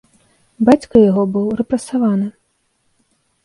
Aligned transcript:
Бацька 0.69 0.95
яго 1.09 1.23
быў 1.37 1.45
рэпрэсаваны. 1.61 2.27